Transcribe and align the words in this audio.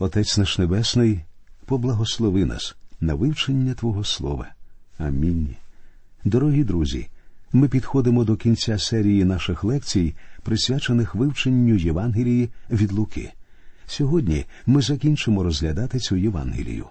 Отець 0.00 0.38
наш 0.38 0.58
Небесний, 0.58 1.20
поблагослови 1.66 2.44
нас 2.44 2.76
на 3.00 3.14
вивчення 3.14 3.74
Твого 3.74 4.04
Слова. 4.04 4.46
Амінь. 4.98 5.54
Дорогі 6.24 6.64
друзі, 6.64 7.08
ми 7.52 7.68
підходимо 7.68 8.24
до 8.24 8.36
кінця 8.36 8.78
серії 8.78 9.24
наших 9.24 9.64
лекцій, 9.64 10.14
присвячених 10.42 11.14
вивченню 11.14 11.74
Євангелії 11.74 12.50
від 12.70 12.92
Луки. 12.92 13.32
Сьогодні 13.86 14.44
ми 14.66 14.82
закінчимо 14.82 15.42
розглядати 15.42 15.98
цю 15.98 16.16
Євангелію. 16.16 16.86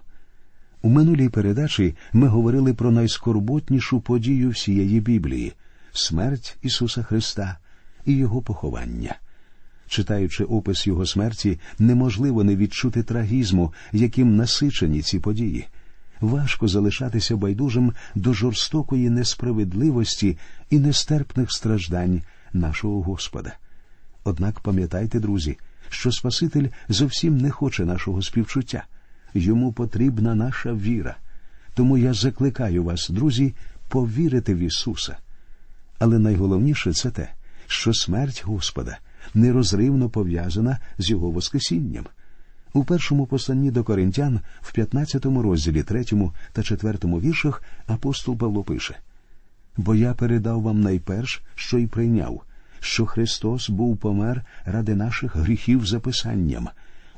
У 0.82 0.90
минулій 0.90 1.30
передачі 1.30 1.96
ми 2.14 2.28
говорили 2.28 2.74
про 2.74 2.92
найскорботнішу 2.92 4.00
подію 4.00 4.50
всієї 4.50 5.00
Біблії 5.00 5.54
смерть 5.92 6.58
Ісуса 6.62 7.04
Христа 7.04 7.58
і 8.06 8.14
Його 8.14 8.42
поховання. 8.42 9.16
Читаючи 9.88 10.44
опис 10.44 10.88
Його 10.88 11.06
смерті, 11.06 11.60
неможливо 11.80 12.44
не 12.44 12.56
відчути 12.56 13.04
трагізму, 13.04 13.74
яким 13.92 14.36
насичені 14.36 15.02
ці 15.02 15.20
події. 15.20 15.68
Важко 16.22 16.68
залишатися 16.68 17.36
байдужим 17.36 17.94
до 18.16 18.34
жорстокої 18.34 19.10
несправедливості 19.10 20.38
і 20.70 20.80
нестерпних 20.80 21.52
страждань 21.52 22.22
нашого 22.54 23.02
Господа. 23.02 23.54
Однак 24.24 24.60
пам'ятайте, 24.60 25.20
друзі, 25.20 25.58
що 25.90 26.12
Спаситель 26.12 26.68
зовсім 26.90 27.38
не 27.38 27.52
хоче 27.52 27.86
нашого 27.86 28.22
співчуття. 28.22 28.84
Йому 29.34 29.74
потрібна 29.74 30.36
наша 30.36 30.74
віра. 30.74 31.18
Тому 31.74 31.98
я 31.98 32.14
закликаю 32.14 32.84
вас, 32.84 33.10
друзі, 33.10 33.54
повірити 33.90 34.56
в 34.56 34.58
Ісуса. 34.58 35.18
Але 36.00 36.20
найголовніше 36.20 36.94
це 36.94 37.12
те, 37.12 37.30
що 37.68 37.94
смерть 37.94 38.44
Господа 38.46 38.98
нерозривно 39.34 40.10
пов'язана 40.10 40.80
з 40.98 41.10
Його 41.10 41.32
Воскресінням. 41.32 42.06
У 42.74 42.84
першому 42.84 43.26
посланні 43.26 43.72
до 43.72 43.84
Коринтян 43.84 44.40
в 44.62 44.72
15 44.72 45.26
розділі 45.26 45.84
3 45.84 46.06
та 46.54 46.64
4 46.64 46.98
віршах 47.04 47.64
апостол 47.88 48.38
Павло 48.38 48.64
пише 48.64 48.96
Бо 49.78 49.96
я 49.96 50.14
передав 50.14 50.62
вам 50.62 50.82
найперш, 50.82 51.42
що 51.56 51.78
й 51.78 51.88
прийняв, 51.88 52.42
що 52.80 53.06
Христос 53.06 53.70
був 53.70 53.98
помер 53.98 54.46
ради 54.66 54.96
наших 54.96 55.36
гріхів 55.36 55.86
записанням, 55.86 56.70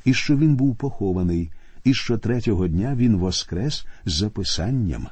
і 0.06 0.14
що 0.14 0.38
Він 0.38 0.56
був 0.56 0.75
похований, 0.75 1.52
і 1.84 1.94
що 1.94 2.17
третього 2.17 2.67
дня 2.67 2.95
Він 2.95 3.17
воскрес 3.17 3.86
з 4.06 4.14
записанням. 4.14 5.08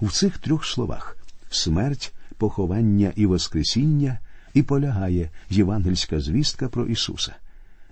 В 0.00 0.12
цих 0.12 0.38
трьох 0.38 0.64
словах 0.64 1.16
смерть, 1.50 2.14
поховання 2.36 3.12
і 3.16 3.26
Воскресіння 3.26 4.18
і 4.54 4.62
полягає 4.62 5.30
євангельська 5.50 6.20
звістка 6.20 6.68
про 6.68 6.86
Ісуса. 6.86 7.34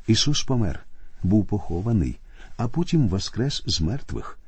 Ісус 0.06 0.42
помер, 0.42 0.80
був 1.22 1.46
похований, 1.46 2.18
а 2.56 2.68
потім 2.68 3.08
воскрес 3.08 3.62
з 3.66 3.80
мертвих. 3.80 4.38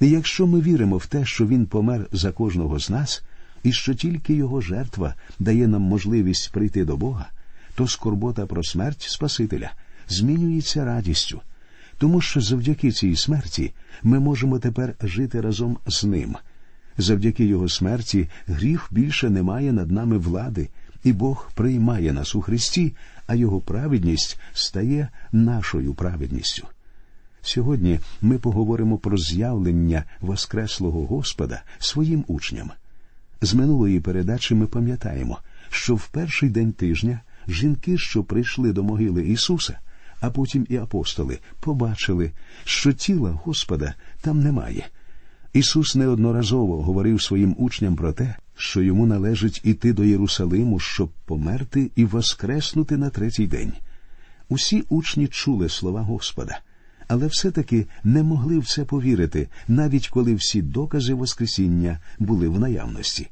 І 0.00 0.10
якщо 0.10 0.46
ми 0.46 0.60
віримо 0.60 0.96
в 0.96 1.06
те, 1.06 1.24
що 1.24 1.46
Він 1.46 1.66
помер 1.66 2.06
за 2.12 2.32
кожного 2.32 2.78
з 2.80 2.90
нас, 2.90 3.22
і 3.62 3.72
що 3.72 3.94
тільки 3.94 4.34
Його 4.34 4.60
жертва 4.60 5.14
дає 5.38 5.68
нам 5.68 5.82
можливість 5.82 6.52
прийти 6.52 6.84
до 6.84 6.96
Бога, 6.96 7.26
то 7.74 7.88
скорбота 7.88 8.46
про 8.46 8.64
смерть 8.64 9.02
Спасителя 9.02 9.72
змінюється 10.08 10.84
радістю, 10.84 11.40
тому 11.98 12.20
що 12.20 12.40
завдяки 12.40 12.92
цій 12.92 13.16
смерті 13.16 13.72
ми 14.02 14.20
можемо 14.20 14.58
тепер 14.58 14.94
жити 15.02 15.40
разом 15.40 15.78
з 15.86 16.04
ним. 16.04 16.36
Завдяки 16.98 17.44
його 17.44 17.68
смерті 17.68 18.28
гріх 18.46 18.88
більше 18.90 19.30
не 19.30 19.42
має 19.42 19.72
над 19.72 19.90
нами 19.90 20.18
влади, 20.18 20.68
і 21.04 21.12
Бог 21.12 21.50
приймає 21.54 22.12
нас 22.12 22.34
у 22.34 22.40
Христі, 22.40 22.92
а 23.26 23.34
Його 23.34 23.60
праведність 23.60 24.38
стає 24.52 25.08
нашою 25.32 25.94
праведністю. 25.94 26.66
Сьогодні 27.42 28.00
ми 28.20 28.38
поговоримо 28.38 28.98
про 28.98 29.18
з'явлення 29.18 30.04
Воскреслого 30.20 31.06
Господа 31.06 31.62
своїм 31.78 32.24
учням. 32.28 32.70
З 33.40 33.54
минулої 33.54 34.00
передачі 34.00 34.54
ми 34.54 34.66
пам'ятаємо, 34.66 35.38
що 35.70 35.94
в 35.94 36.08
перший 36.08 36.50
день 36.50 36.72
тижня 36.72 37.20
жінки, 37.48 37.98
що 37.98 38.24
прийшли 38.24 38.72
до 38.72 38.82
могили 38.82 39.26
Ісуса, 39.26 39.78
а 40.20 40.30
потім 40.30 40.66
і 40.68 40.76
апостоли, 40.76 41.38
побачили, 41.60 42.30
що 42.64 42.92
тіла 42.92 43.38
Господа 43.44 43.94
там 44.20 44.42
немає. 44.42 44.86
Ісус 45.52 45.94
неодноразово 45.94 46.82
говорив 46.82 47.22
своїм 47.22 47.54
учням 47.58 47.96
про 47.96 48.12
те, 48.12 48.34
що 48.56 48.82
йому 48.82 49.06
належить 49.06 49.60
іти 49.64 49.92
до 49.92 50.04
Єрусалиму, 50.04 50.78
щоб 50.78 51.10
померти 51.24 51.90
і 51.96 52.04
воскреснути 52.04 52.96
на 52.96 53.10
третій 53.10 53.46
день. 53.46 53.72
Усі 54.48 54.84
учні 54.88 55.28
чули 55.28 55.68
слова 55.68 56.02
Господа, 56.02 56.60
але 57.08 57.26
все-таки 57.26 57.86
не 58.04 58.22
могли 58.22 58.58
в 58.58 58.66
це 58.66 58.84
повірити, 58.84 59.48
навіть 59.68 60.08
коли 60.08 60.34
всі 60.34 60.62
докази 60.62 61.14
Воскресіння 61.14 61.98
були 62.18 62.48
в 62.48 62.60
наявності. 62.60 63.28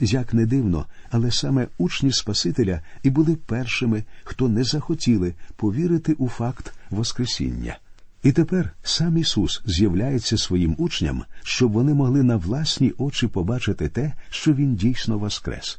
Як 0.00 0.34
не 0.34 0.46
дивно, 0.46 0.86
але 1.10 1.30
саме 1.30 1.68
учні 1.78 2.12
Спасителя 2.12 2.82
і 3.02 3.10
були 3.10 3.36
першими, 3.36 4.04
хто 4.24 4.48
не 4.48 4.64
захотіли 4.64 5.34
повірити 5.56 6.12
у 6.12 6.28
факт 6.28 6.72
Воскресіння. 6.90 7.78
І 8.22 8.32
тепер 8.32 8.70
сам 8.82 9.16
Ісус 9.16 9.62
з'являється 9.66 10.38
своїм 10.38 10.74
учням, 10.78 11.24
щоб 11.42 11.72
вони 11.72 11.94
могли 11.94 12.22
на 12.22 12.36
власні 12.36 12.92
очі 12.98 13.26
побачити 13.26 13.88
те, 13.88 14.12
що 14.30 14.52
Він 14.52 14.74
дійсно 14.74 15.18
воскрес. 15.18 15.78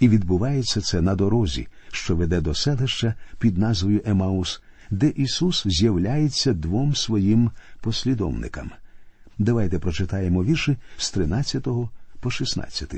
І 0.00 0.08
відбувається 0.08 0.80
це 0.80 1.00
на 1.00 1.14
дорозі, 1.14 1.68
що 1.92 2.16
веде 2.16 2.40
до 2.40 2.54
селища 2.54 3.14
під 3.38 3.58
назвою 3.58 4.02
Емаус, 4.06 4.62
де 4.90 5.08
Ісус 5.08 5.62
з'являється 5.66 6.52
двом 6.52 6.94
своїм 6.94 7.50
послідовникам. 7.80 8.70
Давайте 9.38 9.78
прочитаємо 9.78 10.44
вірші 10.44 10.76
з 10.96 11.10
13 11.10 11.66
по 12.20 12.30
16. 12.30 12.94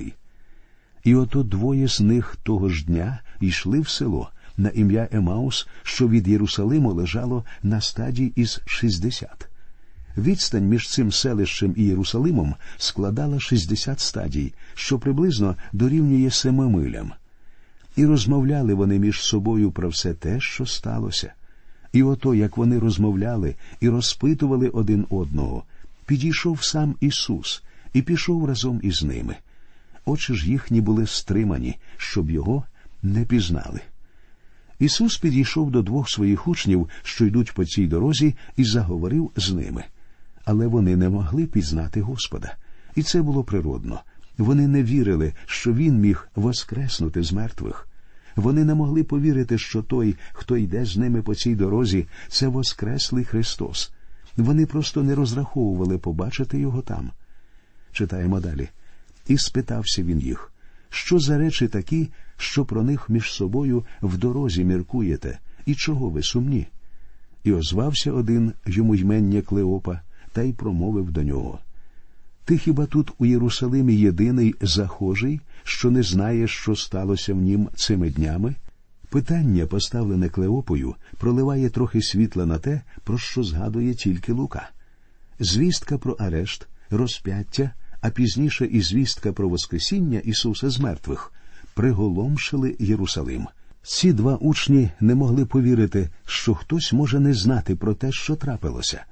І 1.05 1.15
ото 1.15 1.43
двоє 1.43 1.89
з 1.89 2.01
них 2.01 2.37
того 2.43 2.69
ж 2.69 2.87
дня 2.87 3.21
йшли 3.41 3.81
в 3.81 3.89
село 3.89 4.31
на 4.59 4.69
ім'я 4.69 5.09
Емаус, 5.13 5.69
що 5.83 6.09
від 6.09 6.29
Єрусалиму 6.29 6.93
лежало 6.93 7.45
на 7.63 7.81
стадії 7.81 8.33
із 8.37 8.61
60. 8.67 9.49
Відстань 10.17 10.69
між 10.69 10.89
цим 10.89 11.13
селищем 11.13 11.75
і 11.77 11.85
Єрусалимом 11.85 12.55
складала 12.77 13.41
60 13.41 14.01
стадій, 14.01 14.55
що 14.75 14.99
приблизно 14.99 15.57
дорівнює 15.73 16.31
семи 16.31 16.69
милям. 16.69 17.13
І 17.97 18.07
розмовляли 18.07 18.75
вони 18.75 18.99
між 18.99 19.21
собою 19.21 19.71
про 19.71 19.89
все 19.89 20.15
те, 20.15 20.41
що 20.41 20.67
сталося. 20.67 21.33
І 21.93 22.03
ото, 22.03 22.35
як 22.35 22.57
вони 22.57 22.79
розмовляли 22.79 23.55
і 23.81 23.89
розпитували 23.89 24.69
один 24.69 25.07
одного, 25.11 25.63
підійшов 26.07 26.65
сам 26.65 26.95
Ісус 27.01 27.63
і 27.93 28.03
пішов 28.03 28.45
разом 28.45 28.81
із 28.83 29.03
ними. 29.03 29.37
Очі 30.05 30.35
ж 30.35 30.51
їхні 30.51 30.81
були 30.81 31.07
стримані, 31.07 31.77
щоб 31.97 32.31
його 32.31 32.65
не 33.03 33.25
пізнали. 33.25 33.81
Ісус 34.79 35.19
підійшов 35.19 35.71
до 35.71 35.83
двох 35.83 36.11
своїх 36.11 36.49
учнів, 36.49 36.89
що 37.03 37.27
йдуть 37.27 37.53
по 37.53 37.65
цій 37.65 37.87
дорозі, 37.87 38.35
і 38.57 38.65
заговорив 38.65 39.31
з 39.37 39.53
ними. 39.53 39.85
Але 40.45 40.67
вони 40.67 40.97
не 40.97 41.09
могли 41.09 41.47
пізнати 41.47 42.01
Господа, 42.01 42.57
і 42.95 43.03
це 43.03 43.23
було 43.23 43.45
природно. 43.45 44.01
Вони 44.39 44.69
не 44.69 44.83
вірили, 44.83 45.33
що 45.47 45.73
Він 45.73 46.01
міг 46.01 46.29
воскреснути 46.37 47.23
з 47.23 47.33
мертвих. 47.33 47.89
Вони 48.37 48.65
не 48.65 48.75
могли 48.75 49.05
повірити, 49.05 49.59
що 49.59 49.83
той, 49.83 50.17
хто 50.33 50.57
йде 50.57 50.85
з 50.85 50.97
ними 50.97 51.23
по 51.23 51.35
цій 51.35 51.55
дорозі, 51.55 52.07
це 52.29 52.49
Воскреслий 52.49 53.25
Христос. 53.25 53.93
Вони 54.37 54.67
просто 54.67 55.03
не 55.03 55.15
розраховували 55.15 55.99
побачити 55.99 56.59
його 56.59 56.83
там. 56.83 57.11
Читаємо 57.93 58.41
далі. 58.41 58.69
І 59.27 59.39
спитався 59.39 60.03
він 60.03 60.21
їх 60.21 60.53
що 60.91 61.19
за 61.19 61.39
речі 61.39 61.69
такі, 61.69 62.09
що 62.39 62.65
про 62.65 62.83
них 62.83 63.09
між 63.09 63.33
собою 63.33 63.85
в 64.03 64.19
дорозі 64.19 64.65
міркуєте, 64.65 65.39
і 65.67 65.75
чого 65.75 66.11
ви 66.11 66.23
сумні? 66.23 66.67
І 67.45 67.53
озвався 67.53 68.13
один 68.13 68.53
йому 68.67 68.95
ймення 68.95 69.43
Клеопа 69.43 70.01
та 70.33 70.43
й 70.43 70.53
промовив 70.53 71.11
до 71.11 71.23
нього 71.23 71.59
Ти 72.45 72.59
хіба 72.59 72.87
тут 72.87 73.13
у 73.19 73.27
Єрусалимі 73.27 73.95
єдиний 73.95 74.55
захожий, 74.61 75.41
що 75.65 75.91
не 75.91 76.03
знає, 76.03 76.49
що 76.49 76.77
сталося 76.77 77.35
в 77.35 77.37
нім 77.37 77.69
цими 77.75 78.11
днями? 78.11 78.55
Питання, 79.11 79.67
поставлене 79.67 80.29
Клеопою, 80.29 80.95
проливає 81.19 81.71
трохи 81.71 82.03
світла 82.03 82.47
на 82.47 82.59
те, 82.59 82.81
про 83.05 83.19
що 83.19 83.43
згадує 83.43 83.95
тільки 83.95 84.33
Лука. 84.33 84.71
Звістка 85.41 85.99
про 85.99 86.13
арешт, 86.13 86.69
розп'яття 86.91 87.71
а 88.01 88.11
пізніше 88.11 88.67
і 88.67 88.81
звістка 88.81 89.33
про 89.33 89.49
Воскресіння 89.49 90.19
Ісуса 90.19 90.71
з 90.71 90.79
мертвих 90.79 91.33
приголомшили 91.79 92.77
Єрусалим. 92.79 93.47
Ці 93.83 94.13
два 94.13 94.37
учні 94.37 94.91
не 95.01 95.15
могли 95.15 95.45
повірити, 95.45 96.09
що 96.27 96.55
хтось 96.55 96.93
може 96.93 97.21
не 97.21 97.35
знати 97.35 97.77
про 97.77 97.95
те, 97.95 98.13
що 98.13 98.37
трапилося. 98.37 99.05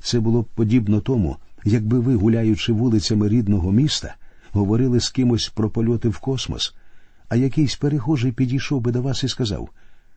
Це 0.00 0.20
було 0.20 0.42
б 0.42 0.44
подібно 0.44 1.00
тому, 1.00 1.36
якби 1.64 1.98
ви, 1.98 2.14
гуляючи 2.14 2.72
вулицями 2.72 3.28
рідного 3.28 3.72
міста, 3.72 4.14
говорили 4.52 5.00
з 5.00 5.08
кимось 5.08 5.48
про 5.48 5.70
польоти 5.70 6.08
в 6.08 6.18
космос, 6.18 6.74
а 7.28 7.36
якийсь 7.36 7.76
перехожий 7.76 8.32
підійшов 8.32 8.80
би 8.80 8.92
до 8.92 9.02
вас 9.02 9.24
і 9.24 9.28
сказав: 9.28 9.68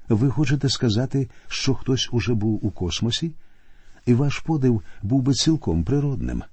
Ви 0.09 0.29
хочете 0.29 0.69
сказати, 0.69 1.29
що 1.47 1.73
хтось 1.73 2.09
уже 2.11 2.33
був 2.33 2.65
у 2.65 2.71
космосі? 2.71 3.31
і 4.05 4.13
ваш 4.13 4.39
подив 4.39 4.81
був 5.01 5.21
би 5.21 5.33
цілком 5.33 5.83
природним. 5.83 6.43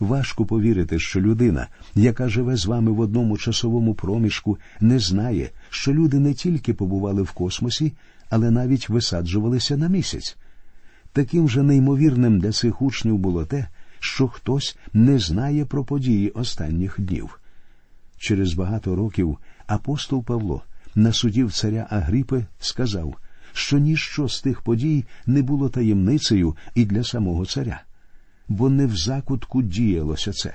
Важко 0.00 0.46
повірити, 0.46 0.98
що 0.98 1.20
людина, 1.20 1.66
яка 1.94 2.28
живе 2.28 2.56
з 2.56 2.66
вами 2.66 2.92
в 2.92 3.00
одному 3.00 3.38
часовому 3.38 3.94
проміжку, 3.94 4.58
не 4.80 4.98
знає, 4.98 5.50
що 5.70 5.92
люди 5.92 6.18
не 6.18 6.34
тільки 6.34 6.74
побували 6.74 7.22
в 7.22 7.30
космосі, 7.30 7.92
але 8.30 8.50
навіть 8.50 8.88
висаджувалися 8.88 9.76
на 9.76 9.88
місяць. 9.88 10.36
Таким 11.12 11.48
же 11.48 11.62
неймовірним 11.62 12.40
для 12.40 12.52
цих 12.52 12.82
учнів 12.82 13.18
було 13.18 13.44
те, 13.44 13.68
що 14.00 14.28
хтось 14.28 14.78
не 14.92 15.18
знає 15.18 15.64
про 15.64 15.84
події 15.84 16.30
останніх 16.30 17.00
днів. 17.00 17.40
Через 18.18 18.54
багато 18.54 18.96
років 18.96 19.38
апостол 19.66 20.24
Павло 20.24 20.62
на 20.94 21.12
судів 21.12 21.52
царя 21.52 21.86
Агріпи 21.90 22.44
сказав, 22.60 23.16
що 23.52 23.78
ніщо 23.78 24.28
з 24.28 24.42
тих 24.42 24.60
подій 24.60 25.04
не 25.26 25.42
було 25.42 25.68
таємницею 25.68 26.56
і 26.74 26.84
для 26.84 27.04
самого 27.04 27.46
царя, 27.46 27.82
бо 28.48 28.70
не 28.70 28.86
в 28.86 28.96
закутку 28.96 29.62
діялося 29.62 30.32
це. 30.32 30.54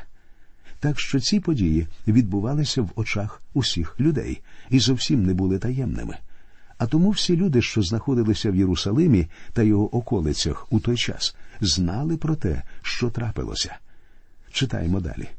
Так 0.79 0.99
що 0.99 1.19
ці 1.19 1.39
події 1.39 1.87
відбувалися 2.07 2.81
в 2.81 2.89
очах 2.95 3.41
усіх 3.53 3.99
людей 3.99 4.41
і 4.69 4.79
зовсім 4.79 5.25
не 5.25 5.33
були 5.33 5.59
таємними. 5.59 6.17
А 6.77 6.87
тому 6.87 7.09
всі 7.09 7.37
люди, 7.37 7.61
що 7.61 7.81
знаходилися 7.81 8.51
в 8.51 8.55
Єрусалимі 8.55 9.27
та 9.53 9.63
його 9.63 9.95
околицях 9.95 10.67
у 10.69 10.79
той 10.79 10.97
час, 10.97 11.35
знали 11.61 12.17
про 12.17 12.35
те, 12.35 12.61
що 12.81 13.09
трапилося. 13.09 13.77
Читаємо 14.51 14.99
далі. 14.99 15.29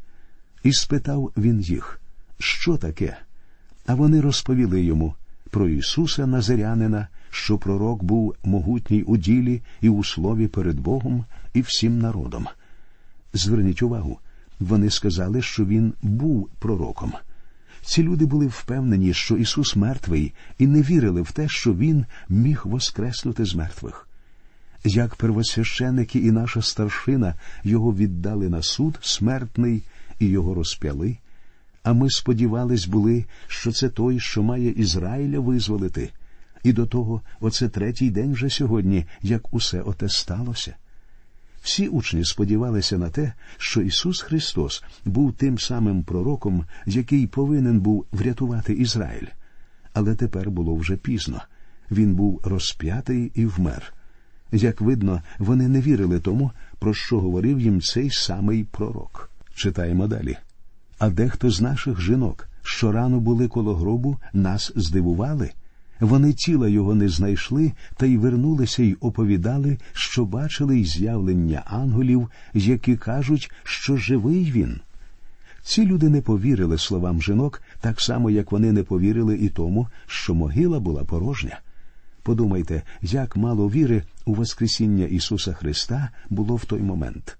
І 0.63 0.73
спитав 0.73 1.33
він 1.37 1.61
їх, 1.61 2.01
що 2.39 2.77
таке? 2.77 3.17
А 3.87 3.95
вони 3.95 4.21
розповіли 4.21 4.83
йому 4.83 5.15
про 5.53 5.69
Ісуса 5.69 6.27
Назарянина, 6.27 7.09
що 7.31 7.59
пророк 7.59 8.03
був 8.03 8.35
могутній 8.45 9.03
у 9.03 9.17
ділі 9.17 9.63
і 9.81 9.89
у 9.89 10.05
слові 10.05 10.49
перед 10.49 10.81
Богом 10.81 11.25
і 11.55 11.61
всім 11.61 11.99
народом. 11.99 12.47
Зверніть 13.33 13.83
увагу, 13.83 14.19
вони 14.61 14.91
сказали, 14.91 15.43
що 15.43 15.65
він 15.65 15.93
був 16.03 16.49
пророком. 16.59 17.13
Ці 17.83 18.03
люди 18.03 18.27
були 18.27 18.47
впевнені, 18.47 19.15
що 19.15 19.37
Ісус 19.37 19.77
мертвий, 19.77 20.33
і 20.59 20.67
не 20.67 20.83
вірили 20.83 21.23
в 21.23 21.33
те, 21.33 21.49
що 21.49 21.75
Він 21.75 22.07
міг 22.29 22.63
воскреснути 22.65 23.45
з 23.45 23.55
мертвих. 23.55 24.09
Як 24.85 25.15
первосвященики 25.15 26.19
і 26.19 26.31
наша 26.31 26.63
старшина 26.63 27.35
його 27.65 27.95
віддали 27.95 28.49
на 28.49 28.63
суд 28.63 28.99
смертний 29.03 29.83
і 30.19 30.27
його 30.27 30.55
розп'яли, 30.55 31.17
а 31.83 31.93
ми 31.93 32.11
сподівались 32.11 32.87
були, 32.87 33.25
що 33.47 33.73
це 33.73 33.89
той, 33.89 34.21
що 34.21 34.43
має 34.43 34.71
Ізраїля 34.71 35.41
визволити, 35.41 36.11
і 36.63 36.73
до 36.73 36.87
того 36.87 37.23
оце 37.41 37.69
третій 37.69 38.11
день 38.11 38.33
вже 38.33 38.51
сьогодні, 38.51 39.05
як 39.23 39.55
усе 39.55 39.81
оте 39.81 40.09
сталося. 40.09 40.75
Всі 41.63 41.89
учні 41.89 42.25
сподівалися 42.25 42.99
на 42.99 43.11
те, 43.11 43.33
що 43.59 43.83
Ісус 43.83 44.21
Христос 44.21 44.85
був 45.05 45.33
тим 45.33 45.59
самим 45.59 46.03
пророком, 46.03 46.65
який 46.87 47.27
повинен 47.27 47.81
був 47.81 48.07
врятувати 48.13 48.73
Ізраїль. 48.73 49.27
Але 49.93 50.15
тепер 50.15 50.51
було 50.51 50.75
вже 50.75 50.97
пізно. 50.97 51.43
Він 51.91 52.15
був 52.15 52.41
розп'ятий 52.45 53.33
і 53.35 53.47
вмер. 53.47 53.95
Як 54.53 54.81
видно, 54.81 55.23
вони 55.39 55.69
не 55.69 55.81
вірили 55.81 56.21
тому, 56.21 56.51
про 56.79 56.95
що 56.95 57.21
говорив 57.21 57.61
їм 57.61 57.81
цей 57.81 58.11
самий 58.11 58.65
пророк. 58.65 59.31
Читаємо 59.55 60.07
далі. 60.07 60.37
А 61.03 61.11
дехто 61.11 61.51
з 61.51 61.61
наших 61.61 62.01
жінок, 62.01 62.49
що 62.63 62.93
рано 62.93 63.21
були 63.21 63.49
коло 63.49 63.75
гробу, 63.75 64.17
нас 64.33 64.73
здивували. 64.77 65.51
Вони 66.01 66.33
тіла 66.33 66.69
його 66.69 66.95
не 66.95 67.09
знайшли 67.09 67.73
та 67.97 68.07
й 68.07 68.17
вернулися 68.17 68.83
й 68.83 68.97
оповідали, 69.01 69.79
що 69.93 70.25
бачили 70.25 70.79
й 70.79 70.85
з'явлення 70.85 71.63
ангелів, 71.67 72.29
які 72.55 72.97
кажуть, 72.97 73.51
що 73.65 73.97
живий 73.97 74.53
він. 74.53 74.81
Ці 75.63 75.87
люди 75.87 76.09
не 76.09 76.21
повірили 76.21 76.79
словам 76.79 77.23
жінок, 77.23 77.63
так 77.81 78.01
само, 78.01 78.31
як 78.31 78.53
вони 78.53 78.73
не 78.73 78.83
повірили 78.83 79.37
і 79.37 79.49
тому, 79.49 79.89
що 80.07 80.35
могила 80.35 80.81
була 80.81 81.05
порожня. 81.05 81.61
Подумайте, 82.23 82.83
як 83.01 83.37
мало 83.37 83.71
віри 83.71 84.03
у 84.25 84.35
Воскресіння 84.35 85.05
Ісуса 85.05 85.53
Христа 85.53 86.11
було 86.31 86.57
в 86.57 86.65
той 86.65 86.81
момент. 86.81 87.37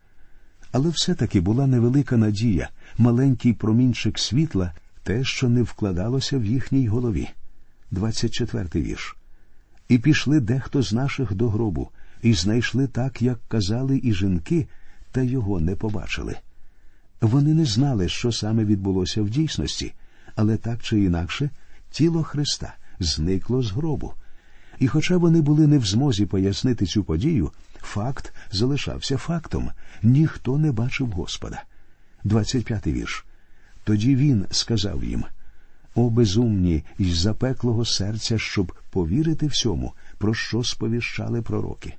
Але 0.73 0.89
все-таки 0.89 1.41
була 1.41 1.67
невелика 1.67 2.17
надія, 2.17 2.69
маленький 2.99 3.53
промінчик 3.53 4.19
світла, 4.19 4.73
те, 5.03 5.25
що 5.25 5.49
не 5.49 5.63
вкладалося 5.63 6.39
в 6.39 6.45
їхній 6.45 6.89
голові. 6.89 7.29
24 7.91 8.69
вірш. 8.75 9.17
І 9.89 9.99
пішли 9.99 10.41
дехто 10.41 10.83
з 10.83 10.93
наших 10.93 11.35
до 11.35 11.49
гробу, 11.49 11.89
і 12.23 12.35
знайшли 12.35 12.87
так, 12.87 13.23
як 13.23 13.39
казали 13.49 14.01
і 14.03 14.15
жінки, 14.15 14.67
та 15.13 15.23
його 15.23 15.61
не 15.61 15.77
побачили. 15.77 16.37
Вони 17.21 17.55
не 17.55 17.65
знали, 17.65 18.09
що 18.09 18.33
саме 18.33 18.65
відбулося 18.65 19.23
в 19.23 19.31
дійсності, 19.31 19.93
але 20.35 20.57
так 20.57 20.83
чи 20.83 21.05
інакше 21.05 21.51
тіло 21.91 22.23
Христа 22.23 22.75
зникло 23.01 23.63
з 23.63 23.71
гробу. 23.71 24.15
І 24.79 24.89
хоча 24.89 25.17
вони 25.17 25.41
були 25.41 25.67
не 25.67 25.79
в 25.79 25.87
змозі 25.87 26.27
пояснити 26.27 26.87
цю 26.87 27.05
подію, 27.05 27.51
факт 27.83 28.35
залишався 28.51 29.17
фактом 29.17 29.71
ніхто 30.03 30.59
не 30.59 30.73
бачив 30.73 31.11
Господа. 31.11 31.63
25 32.25 32.87
вірш. 32.87 33.25
Тоді 33.85 34.17
він 34.17 34.47
сказав 34.51 35.05
їм 35.05 35.25
О 35.95 36.11
безумні 36.11 36.85
й 36.99 37.13
запеклого 37.13 37.85
серця, 37.85 38.39
щоб 38.39 38.73
повірити 38.91 39.47
всьому, 39.47 39.93
про 40.19 40.35
що 40.35 40.65
сповіщали 40.65 41.43
пророки. 41.43 41.95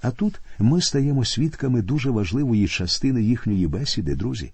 А 0.00 0.10
тут 0.10 0.40
ми 0.58 0.80
стаємо 0.80 1.24
свідками 1.24 1.82
дуже 1.82 2.10
важливої 2.10 2.68
частини 2.68 3.22
їхньої 3.22 3.66
бесіди, 3.66 4.14
друзі. 4.14 4.52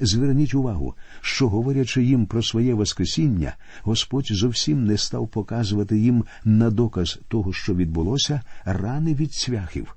Зверніть 0.00 0.54
увагу, 0.54 0.94
що, 1.20 1.48
говорячи 1.48 2.04
їм 2.04 2.26
про 2.26 2.42
своє 2.42 2.74
Воскресіння, 2.74 3.56
Господь 3.82 4.28
зовсім 4.30 4.84
не 4.84 4.98
став 4.98 5.28
показувати 5.28 5.98
їм 5.98 6.24
на 6.44 6.70
доказ 6.70 7.18
того, 7.28 7.52
що 7.52 7.74
відбулося, 7.74 8.40
рани 8.64 9.14
від 9.14 9.32
цвяхів. 9.32 9.96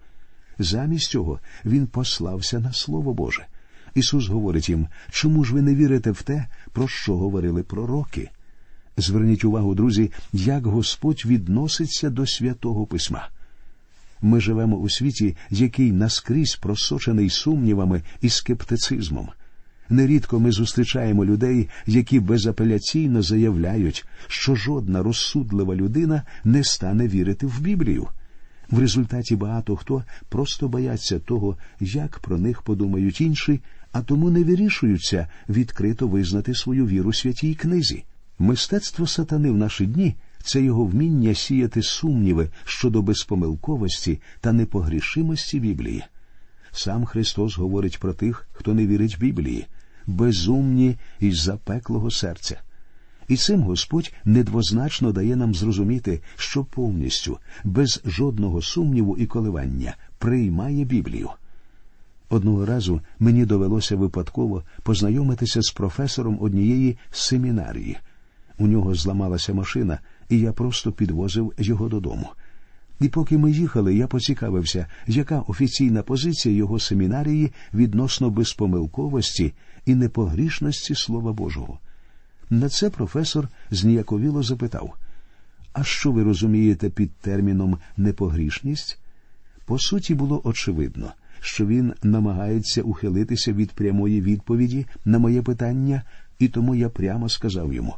Замість 0.59 1.09
цього 1.09 1.39
Він 1.65 1.88
послався 1.88 2.59
на 2.59 2.74
Слово 2.74 3.13
Боже. 3.13 3.45
Ісус 3.95 4.27
говорить 4.27 4.69
їм, 4.69 4.88
чому 5.12 5.44
ж 5.44 5.53
ви 5.53 5.62
не 5.62 5.75
вірите 5.75 6.12
в 6.12 6.21
те, 6.21 6.48
про 6.74 6.88
що 6.88 7.18
говорили 7.18 7.63
пророки? 7.63 8.30
Зверніть 8.98 9.44
увагу, 9.44 9.75
друзі, 9.75 10.12
як 10.33 10.65
Господь 10.65 11.25
відноситься 11.25 12.09
до 12.09 12.27
святого 12.27 12.86
письма. 12.86 13.30
Ми 14.21 14.42
живемо 14.42 14.77
у 14.77 14.89
світі, 14.89 15.38
який 15.50 15.92
наскрізь 15.92 16.56
просочений 16.56 17.30
сумнівами 17.30 18.01
і 18.22 18.29
скептицизмом. 18.29 19.29
Нерідко 19.91 20.39
ми 20.39 20.51
зустрічаємо 20.51 21.25
людей, 21.25 21.69
які 21.86 22.19
безапеляційно 22.19 23.21
заявляють, 23.21 24.05
що 24.27 24.55
жодна 24.55 25.03
розсудлива 25.03 25.75
людина 25.75 26.24
не 26.43 26.63
стане 26.63 27.07
вірити 27.07 27.48
в 27.48 27.62
Біблію. 27.62 28.07
В 28.69 28.79
результаті 28.79 29.36
багато 29.36 29.75
хто 29.75 30.03
просто 30.29 30.67
бояться 30.67 31.19
того, 31.19 31.57
як 31.79 32.19
про 32.19 32.38
них 32.38 32.62
подумають 32.62 33.21
інші, 33.21 33.60
а 33.91 34.01
тому 34.01 34.29
не 34.29 34.43
вирішуються 34.43 35.27
відкрито 35.50 36.07
визнати 36.07 36.55
свою 36.55 36.88
віру 36.88 37.13
святій 37.13 37.55
книзі. 37.55 38.03
Мистецтво 38.39 39.07
сатани 39.07 39.51
в 39.51 39.57
наші 39.57 39.86
дні 39.86 40.15
це 40.43 40.62
його 40.62 40.86
вміння 40.86 41.33
сіяти 41.33 41.81
сумніви 41.81 42.50
щодо 42.65 43.01
безпомилковості 43.01 44.21
та 44.41 44.51
непогрішимості 44.51 45.60
Біблії. 45.60 46.03
Сам 46.71 47.05
Христос 47.05 47.57
говорить 47.57 48.00
про 48.00 48.13
тих, 48.13 48.48
хто 48.51 48.74
не 48.74 48.88
вірить 48.88 49.17
Біблії, 49.19 49.67
безумні 50.08 50.98
із 51.20 51.41
запеклого 51.41 52.12
серця. 52.12 52.62
І 53.27 53.36
цим 53.36 53.62
Господь 53.62 54.13
недвозначно 54.25 55.12
дає 55.12 55.36
нам 55.36 55.55
зрозуміти, 55.55 56.22
що 56.36 56.63
повністю, 56.63 57.38
без 57.63 58.01
жодного 58.05 58.62
сумніву 58.62 59.17
і 59.17 59.25
коливання, 59.25 59.96
приймає 60.17 60.86
Біблію. 60.86 61.29
Одного 62.29 62.65
разу 62.65 63.01
мені 63.20 63.46
довелося 63.46 63.96
випадково 63.96 64.63
познайомитися 64.84 65.62
з 65.62 65.72
професором 65.72 66.38
однієї 66.41 66.98
семінарії. 67.12 67.98
У 68.58 68.67
нього 68.67 68.96
зламалася 68.96 69.53
машина, 69.53 70.00
і 70.29 70.39
я 70.39 70.53
просто 70.53 70.91
підвозив 70.91 71.53
його 71.58 71.89
додому. 71.89 72.29
І 73.01 73.10
поки 73.10 73.38
ми 73.38 73.51
їхали, 73.51 73.96
я 73.96 74.08
поцікавився, 74.08 74.86
яка 75.08 75.39
офіційна 75.39 76.03
позиція 76.03 76.55
його 76.55 76.79
семінарії 76.79 77.51
відносно 77.74 78.29
безпомилковості 78.29 79.53
і 79.85 79.95
непогрішності 79.95 80.95
Слова 80.95 81.33
Божого. 81.33 81.79
На 82.50 82.69
це 82.69 82.89
професор 82.89 83.47
зніяковіло 83.71 84.43
запитав 84.43 84.95
А 85.73 85.83
що 85.83 86.11
ви 86.11 86.23
розумієте 86.23 86.89
під 86.89 87.11
терміном 87.11 87.77
непогрішність? 87.97 89.00
По 89.65 89.79
суті, 89.79 90.15
було 90.15 90.41
очевидно, 90.43 91.13
що 91.39 91.65
він 91.65 91.93
намагається 92.03 92.81
ухилитися 92.81 93.53
від 93.53 93.71
прямої 93.71 94.21
відповіді 94.21 94.85
на 95.05 95.19
моє 95.19 95.41
питання, 95.41 96.03
і 96.39 96.47
тому 96.47 96.75
я 96.75 96.89
прямо 96.89 97.29
сказав 97.29 97.73
йому 97.73 97.95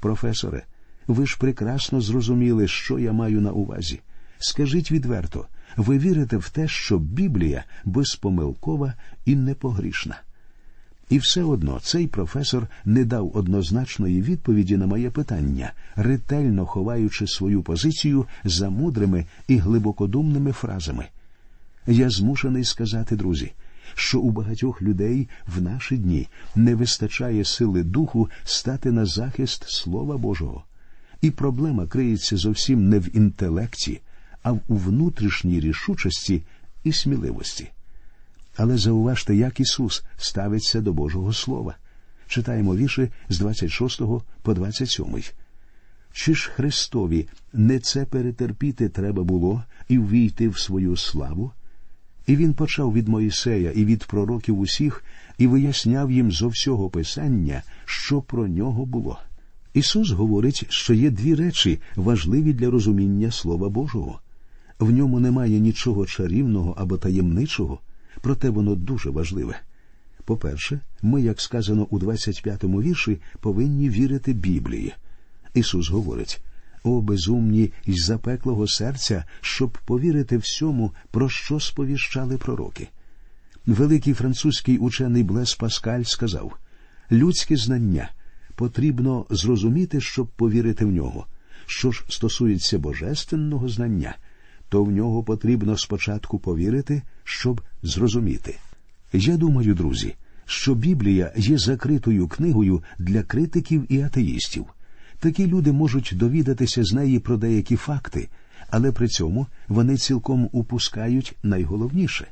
Професоре, 0.00 0.62
ви 1.06 1.26
ж 1.26 1.36
прекрасно 1.38 2.00
зрозуміли, 2.00 2.68
що 2.68 2.98
я 2.98 3.12
маю 3.12 3.40
на 3.40 3.52
увазі. 3.52 4.00
Скажіть 4.38 4.92
відверто, 4.92 5.46
ви 5.76 5.98
вірите 5.98 6.36
в 6.36 6.50
те, 6.50 6.68
що 6.68 6.98
Біблія 6.98 7.64
безпомилкова 7.84 8.94
і 9.24 9.36
непогрішна. 9.36 10.20
І 11.10 11.18
все 11.18 11.42
одно 11.42 11.80
цей 11.82 12.06
професор 12.06 12.66
не 12.84 13.04
дав 13.04 13.36
однозначної 13.36 14.22
відповіді 14.22 14.76
на 14.76 14.86
моє 14.86 15.10
питання, 15.10 15.72
ретельно 15.96 16.66
ховаючи 16.66 17.26
свою 17.26 17.62
позицію 17.62 18.26
за 18.44 18.70
мудрими 18.70 19.24
і 19.48 19.56
глибокодумними 19.56 20.52
фразами. 20.52 21.06
Я 21.86 22.10
змушений 22.10 22.64
сказати, 22.64 23.16
друзі, 23.16 23.52
що 23.94 24.20
у 24.20 24.30
багатьох 24.30 24.82
людей 24.82 25.28
в 25.56 25.62
наші 25.62 25.96
дні 25.96 26.28
не 26.54 26.74
вистачає 26.74 27.44
сили 27.44 27.82
духу 27.82 28.30
стати 28.44 28.92
на 28.92 29.06
захист 29.06 29.64
Слова 29.70 30.16
Божого. 30.16 30.64
І 31.20 31.30
проблема 31.30 31.86
криється 31.86 32.36
зовсім 32.36 32.88
не 32.88 32.98
в 32.98 33.16
інтелекті, 33.16 34.00
а 34.42 34.52
в 34.52 34.60
внутрішній 34.68 35.60
рішучості 35.60 36.42
і 36.84 36.92
сміливості. 36.92 37.70
Але 38.56 38.78
зауважте, 38.78 39.36
як 39.36 39.60
Ісус 39.60 40.04
ставиться 40.16 40.80
до 40.80 40.92
Божого 40.92 41.32
Слова. 41.32 41.76
Читаємо 42.28 42.76
вірші 42.76 43.08
з 43.28 43.38
26 43.38 44.02
по 44.42 44.54
27. 44.54 45.06
Чи 46.12 46.34
ж 46.34 46.50
Христові 46.50 47.28
не 47.52 47.78
це 47.78 48.04
перетерпіти 48.04 48.88
треба 48.88 49.22
було 49.22 49.64
і 49.88 49.98
ввійти 49.98 50.48
в 50.48 50.58
свою 50.58 50.96
славу? 50.96 51.52
І 52.26 52.36
він 52.36 52.54
почав 52.54 52.92
від 52.92 53.08
Моїсея 53.08 53.70
і 53.70 53.84
від 53.84 54.04
пророків 54.04 54.58
усіх 54.58 55.04
і 55.38 55.46
виясняв 55.46 56.10
їм 56.10 56.32
зо 56.32 56.48
всього 56.48 56.90
Писання, 56.90 57.62
що 57.84 58.20
про 58.20 58.48
нього 58.48 58.86
було. 58.86 59.18
Ісус 59.74 60.10
говорить, 60.10 60.66
що 60.68 60.94
є 60.94 61.10
дві 61.10 61.34
речі 61.34 61.80
важливі 61.96 62.52
для 62.52 62.70
розуміння 62.70 63.30
Слова 63.30 63.68
Божого. 63.68 64.20
В 64.78 64.90
ньому 64.90 65.20
немає 65.20 65.60
нічого 65.60 66.06
чарівного 66.06 66.74
або 66.78 66.98
таємничого, 66.98 67.78
проте 68.20 68.50
воно 68.50 68.74
дуже 68.74 69.10
важливе. 69.10 69.56
По-перше, 70.24 70.80
ми, 71.02 71.22
як 71.22 71.40
сказано 71.40 71.86
у 71.90 71.98
25-му 71.98 72.82
вірші, 72.82 73.20
повинні 73.40 73.90
вірити 73.90 74.32
Біблії. 74.32 74.94
Ісус 75.54 75.88
говорить 75.88 76.40
о 76.82 77.00
безумні 77.00 77.72
й 77.86 77.98
запеклого 77.98 78.68
серця, 78.68 79.24
щоб 79.40 79.78
повірити 79.84 80.36
всьому, 80.36 80.92
про 81.10 81.28
що 81.28 81.60
сповіщали 81.60 82.38
пророки. 82.38 82.88
Великий 83.66 84.14
французький 84.14 84.78
учений 84.78 85.22
Блес 85.22 85.54
Паскаль 85.54 86.02
сказав 86.02 86.58
людське 87.10 87.56
знання 87.56 88.10
потрібно 88.54 89.26
зрозуміти, 89.30 90.00
щоб 90.00 90.26
повірити 90.26 90.84
в 90.84 90.92
нього. 90.92 91.26
Що 91.66 91.90
ж 91.92 92.04
стосується 92.08 92.78
божественного 92.78 93.68
знання, 93.68 94.16
то 94.68 94.84
в 94.84 94.90
нього 94.90 95.22
потрібно 95.22 95.78
спочатку 95.78 96.38
повірити, 96.38 97.02
щоб 97.26 97.60
зрозуміти. 97.82 98.58
Я 99.12 99.36
думаю, 99.36 99.74
друзі, 99.74 100.14
що 100.44 100.74
Біблія 100.74 101.32
є 101.36 101.58
закритою 101.58 102.28
книгою 102.28 102.82
для 102.98 103.22
критиків 103.22 103.86
і 103.88 104.00
атеїстів. 104.00 104.66
Такі 105.18 105.46
люди 105.46 105.72
можуть 105.72 106.12
довідатися 106.16 106.84
з 106.84 106.92
неї 106.92 107.18
про 107.18 107.36
деякі 107.36 107.76
факти, 107.76 108.28
але 108.70 108.92
при 108.92 109.08
цьому 109.08 109.46
вони 109.68 109.96
цілком 109.96 110.48
упускають 110.52 111.36
найголовніше. 111.42 112.26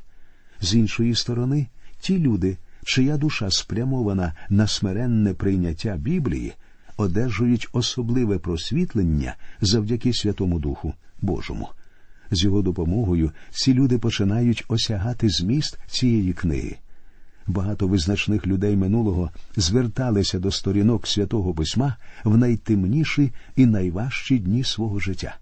З 0.61 0.75
іншої 0.75 1.15
сторони, 1.15 1.67
ті 1.99 2.19
люди, 2.19 2.57
чия 2.85 3.17
душа 3.17 3.51
спрямована 3.51 4.33
на 4.49 4.67
смиренне 4.67 5.33
прийняття 5.33 5.97
Біблії, 5.97 6.53
одержують 6.97 7.69
особливе 7.71 8.39
просвітлення 8.39 9.35
завдяки 9.61 10.13
Святому 10.13 10.59
Духу 10.59 10.93
Божому. 11.21 11.69
З 12.31 12.43
його 12.43 12.61
допомогою 12.61 13.31
ці 13.51 13.73
люди 13.73 13.97
починають 13.97 14.65
осягати 14.67 15.29
зміст 15.29 15.79
цієї 15.87 16.33
книги. 16.33 16.75
Багато 17.47 17.87
визначних 17.87 18.47
людей 18.47 18.75
минулого 18.75 19.29
зверталися 19.55 20.39
до 20.39 20.51
сторінок 20.51 21.07
святого 21.07 21.53
письма 21.53 21.95
в 22.23 22.37
найтемніші 22.37 23.31
і 23.55 23.65
найважчі 23.65 24.39
дні 24.39 24.63
свого 24.63 24.99
життя. 24.99 25.35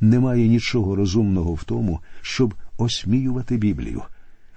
Немає 0.00 0.48
нічого 0.48 0.96
розумного 0.96 1.54
в 1.54 1.64
тому, 1.64 2.00
щоб 2.22 2.54
осміювати 2.78 3.56
Біблію. 3.56 4.02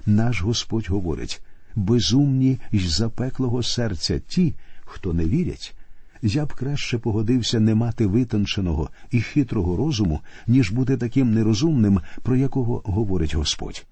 Наш 0.06 0.42
Господь 0.42 0.90
говорить 0.90 1.42
безумні 1.76 2.60
й 2.72 2.80
запеклого 2.80 3.64
серця 3.64 4.20
ті, 4.20 4.56
хто 4.82 5.14
не 5.14 5.26
вірять. 5.26 5.76
Я 6.22 6.46
б 6.46 6.54
краще 6.54 6.98
погодився 6.98 7.60
не 7.60 7.76
мати 7.76 8.08
витонченого 8.08 8.90
і 9.12 9.22
хитрого 9.22 9.76
розуму, 9.78 10.20
ніж 10.48 10.72
бути 10.72 10.98
таким 10.98 11.34
нерозумним, 11.34 12.00
про 12.24 12.36
якого 12.36 12.82
говорить 12.86 13.36
Господь. 13.36 13.86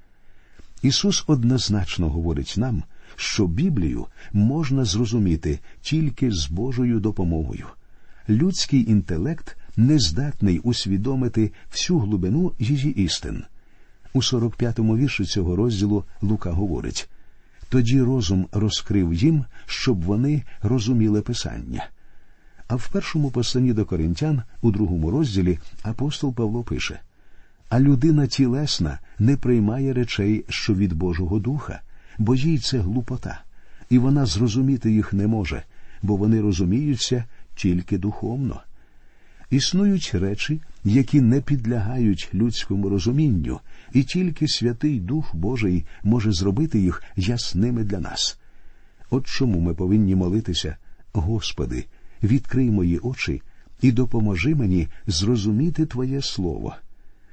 Ісус 0.81 1.23
однозначно 1.27 2.09
говорить 2.09 2.53
нам, 2.57 2.83
що 3.15 3.47
Біблію 3.47 4.05
можна 4.33 4.85
зрозуміти 4.85 5.59
тільки 5.81 6.31
з 6.31 6.49
Божою 6.49 6.99
допомогою. 6.99 7.65
Людський 8.29 8.91
інтелект 8.91 9.57
не 9.77 9.99
здатний 9.99 10.59
усвідомити 10.59 11.51
всю 11.71 11.99
глибину 11.99 12.51
її 12.59 13.03
істин. 13.03 13.43
У 14.13 14.19
45-му 14.19 14.97
вірші 14.97 15.25
цього 15.25 15.55
розділу 15.55 16.03
Лука 16.21 16.51
говорить 16.51 17.09
тоді 17.69 18.01
розум 18.01 18.47
розкрив 18.51 19.13
їм, 19.13 19.45
щоб 19.65 20.03
вони 20.03 20.43
розуміли 20.61 21.21
Писання. 21.21 21.89
А 22.67 22.75
в 22.75 22.89
першому 22.89 23.31
посланні 23.31 23.73
до 23.73 23.85
коринтян, 23.85 24.41
у 24.61 24.71
другому 24.71 25.11
розділі, 25.11 25.59
апостол 25.83 26.33
Павло 26.33 26.63
пише 26.63 26.99
а 27.69 27.79
людина 27.79 28.27
тілесна 28.27 28.99
не 29.19 29.37
приймає 29.37 29.93
речей, 29.93 30.45
що 30.49 30.73
від 30.73 30.93
Божого 30.93 31.39
Духа, 31.39 31.81
бо 32.17 32.35
їй 32.35 32.57
це 32.57 32.79
глупота, 32.79 33.41
і 33.89 33.97
вона 33.97 34.25
зрозуміти 34.25 34.91
їх 34.91 35.13
не 35.13 35.27
може, 35.27 35.63
бо 36.01 36.15
вони 36.15 36.41
розуміються 36.41 37.23
тільки 37.55 37.97
духовно. 37.97 38.61
Існують 39.49 40.11
речі, 40.13 40.61
які 40.83 41.21
не 41.21 41.41
підлягають 41.41 42.29
людському 42.33 42.89
розумінню, 42.89 43.59
і 43.93 44.03
тільки 44.03 44.47
Святий 44.47 44.99
Дух 44.99 45.35
Божий 45.35 45.85
може 46.03 46.31
зробити 46.31 46.79
їх 46.79 47.03
ясними 47.15 47.83
для 47.83 47.99
нас. 47.99 48.39
От 49.09 49.27
чому 49.27 49.59
ми 49.59 49.73
повинні 49.73 50.15
молитися, 50.15 50.77
Господи, 51.13 51.85
відкрий 52.23 52.71
мої 52.71 52.99
очі 52.99 53.41
і 53.81 53.91
допоможи 53.91 54.55
мені 54.55 54.87
зрозуміти 55.07 55.85
Твоє 55.85 56.21
Слово. 56.21 56.75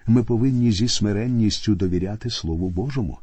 Ми 0.06 0.22
повинні 0.24 0.72
зі 0.72 0.88
смиренністю 0.88 1.74
довіряти 1.74 2.30
Слову 2.30 2.70
Божому. 2.70 3.18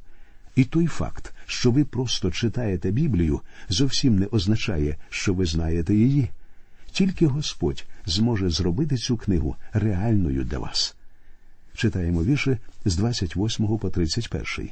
І 0.55 0.63
той 0.63 0.87
факт, 0.87 1.33
що 1.45 1.71
ви 1.71 1.85
просто 1.85 2.31
читаєте 2.31 2.91
Біблію, 2.91 3.41
зовсім 3.69 4.19
не 4.19 4.25
означає, 4.25 4.97
що 5.09 5.33
ви 5.33 5.45
знаєте 5.45 5.95
її. 5.95 6.29
Тільки 6.91 7.27
Господь 7.27 7.85
зможе 8.05 8.49
зробити 8.49 8.97
цю 8.97 9.17
книгу 9.17 9.55
реальною 9.73 10.43
для 10.43 10.59
вас. 10.59 10.95
Читаємо 11.75 12.23
вірші 12.23 12.57
з 12.85 12.95
28 12.95 13.77
по 13.77 13.89
31. 13.89 14.69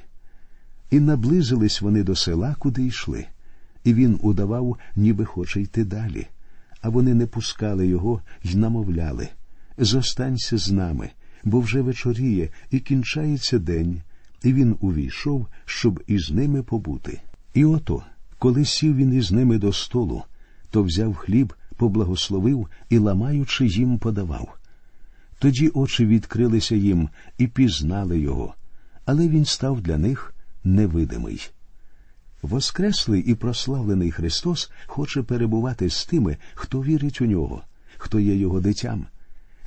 І 0.91 1.00
наблизились 1.00 1.81
вони 1.81 2.03
до 2.03 2.15
села, 2.15 2.55
куди 2.60 2.86
йшли, 2.86 3.25
і 3.84 3.93
він 3.93 4.19
удавав, 4.22 4.77
ніби 4.96 5.25
хоче 5.25 5.62
йти 5.62 5.86
далі. 5.86 6.27
А 6.81 6.89
вони 6.89 7.13
не 7.13 7.27
пускали 7.27 7.88
його 7.88 8.21
й 8.43 8.55
намовляли 8.55 9.29
Зостанься 9.77 10.57
з 10.57 10.71
нами, 10.71 11.09
бо 11.43 11.59
вже 11.59 11.81
вечоріє 11.81 12.50
і 12.71 12.79
кінчається 12.79 13.59
день, 13.59 14.01
і 14.43 14.53
він 14.53 14.75
увійшов, 14.79 15.48
щоб 15.65 16.03
із 16.07 16.31
ними 16.31 16.63
побути. 16.63 17.21
І 17.53 17.65
ото, 17.65 18.03
коли 18.38 18.65
сів 18.65 18.95
він 18.95 19.13
із 19.13 19.31
ними 19.31 19.57
до 19.57 19.74
столу, 19.74 20.24
то 20.69 20.83
взяв 20.83 21.15
хліб, 21.15 21.53
поблагословив 21.77 22.67
і, 22.89 22.98
ламаючи, 22.98 23.67
їм 23.67 23.98
подавав. 23.98 24.57
Тоді 25.39 25.69
очі 25.69 26.05
відкрилися 26.05 26.75
їм 26.75 27.09
і 27.38 27.48
пізнали 27.48 28.19
його, 28.19 28.55
але 29.05 29.27
він 29.27 29.45
став 29.45 29.81
для 29.81 29.98
них 29.98 30.33
невидимий. 30.63 31.50
Воскреслий 32.41 33.22
і 33.22 33.36
прославлений 33.36 34.12
Христос 34.12 34.72
хоче 34.86 35.24
перебувати 35.24 35.89
з 35.89 36.05
тими, 36.05 36.38
хто 36.53 36.84
вірить 36.84 37.22
у 37.22 37.25
нього, 37.25 37.62
хто 37.98 38.19
є 38.19 38.36
його 38.36 38.60
дитям. 38.60 39.05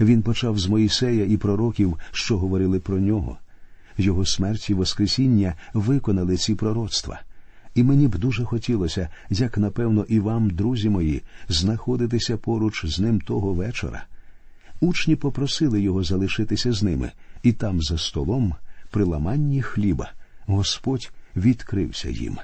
Він 0.00 0.22
почав 0.22 0.58
з 0.58 0.66
Моїсея 0.66 1.24
і 1.24 1.36
пророків, 1.36 1.98
що 2.12 2.38
говорили 2.38 2.80
про 2.80 2.98
нього. 2.98 3.38
Його 3.98 4.26
смерть 4.26 4.70
і 4.70 4.74
Воскресіння 4.74 5.54
виконали 5.74 6.36
ці 6.36 6.54
пророцтва. 6.54 7.20
І 7.74 7.82
мені 7.82 8.08
б 8.08 8.18
дуже 8.18 8.44
хотілося, 8.44 9.08
як 9.30 9.58
напевно, 9.58 10.04
і 10.08 10.20
вам, 10.20 10.50
друзі 10.50 10.88
мої, 10.88 11.22
знаходитися 11.48 12.36
поруч 12.36 12.86
з 12.86 13.00
ним 13.00 13.20
того 13.20 13.52
вечора. 13.52 14.04
Учні 14.80 15.16
попросили 15.16 15.80
його 15.80 16.04
залишитися 16.04 16.72
з 16.72 16.82
ними, 16.82 17.12
і 17.42 17.52
там, 17.52 17.82
за 17.82 17.98
столом, 17.98 18.54
при 18.90 19.04
ламанні 19.04 19.62
хліба, 19.62 20.12
Господь 20.46 21.12
відкрився 21.36 22.08
їм. 22.10 22.38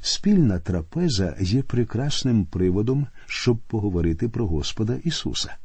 Спільна 0.00 0.58
трапеза 0.58 1.36
є 1.40 1.62
прекрасним 1.62 2.44
приводом, 2.44 3.06
щоб 3.26 3.58
поговорити 3.58 4.28
про 4.28 4.46
Господа 4.46 4.96
Ісуса. 5.04 5.56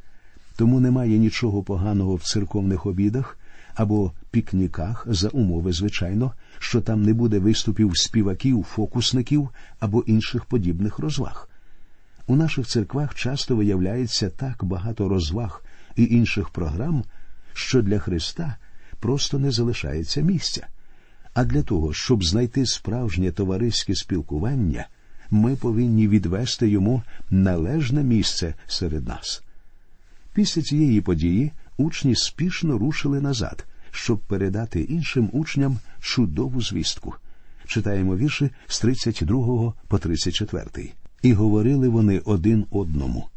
Тому 0.55 0.79
немає 0.79 1.17
нічого 1.17 1.63
поганого 1.63 2.15
в 2.15 2.23
церковних 2.23 2.85
обідах, 2.85 3.37
або 3.75 4.11
пікніках 4.31 5.07
за 5.09 5.27
умови, 5.27 5.73
звичайно, 5.73 6.33
що 6.59 6.81
там 6.81 7.03
не 7.03 7.13
буде 7.13 7.39
виступів 7.39 7.97
співаків, 7.97 8.63
фокусників 8.63 9.49
або 9.79 10.01
інших 10.01 10.45
подібних 10.45 10.99
розваг. 10.99 11.49
У 12.27 12.35
наших 12.35 12.67
церквах 12.67 13.15
часто 13.15 13.55
виявляється 13.55 14.29
так 14.29 14.63
багато 14.63 15.09
розваг 15.09 15.63
і 15.95 16.03
інших 16.03 16.49
програм, 16.49 17.03
що 17.53 17.81
для 17.81 17.99
Христа 17.99 18.55
просто 18.99 19.39
не 19.39 19.51
залишається 19.51 20.21
місця. 20.21 20.67
А 21.33 21.45
для 21.45 21.63
того, 21.63 21.93
щоб 21.93 22.23
знайти 22.23 22.65
справжнє 22.65 23.31
товариське 23.31 23.95
спілкування, 23.95 24.87
ми 25.31 25.55
повинні 25.55 26.07
відвести 26.07 26.69
йому 26.69 27.03
належне 27.29 28.03
місце 28.03 28.53
серед 28.67 29.07
нас. 29.07 29.43
Після 30.33 30.61
цієї 30.61 31.01
події 31.01 31.51
учні 31.77 32.15
спішно 32.15 32.77
рушили 32.77 33.21
назад, 33.21 33.65
щоб 33.91 34.19
передати 34.19 34.81
іншим 34.81 35.29
учням 35.33 35.77
чудову 35.99 36.61
звістку. 36.61 37.15
Читаємо 37.67 38.17
вірші 38.17 38.49
з 38.67 38.79
32 38.79 39.73
по 39.87 39.99
34. 39.99 40.91
І 41.21 41.33
говорили 41.33 41.89
вони 41.89 42.19
один 42.19 42.65
одному. 42.71 43.27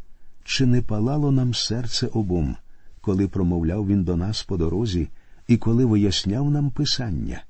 Чи 0.44 0.66
не 0.66 0.82
палало 0.82 1.32
нам 1.32 1.54
серце 1.54 2.06
обом, 2.06 2.56
коли 3.00 3.28
промовляв 3.28 3.86
він 3.86 4.04
до 4.04 4.16
нас 4.16 4.42
по 4.42 4.56
дорозі, 4.56 5.08
і 5.48 5.56
коли 5.56 5.84
виясняв 5.84 6.50
нам 6.50 6.70
Писання? 6.70 7.42